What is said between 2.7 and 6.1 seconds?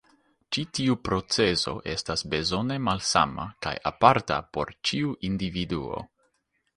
malsama kaj aparta por ĉiu individuo.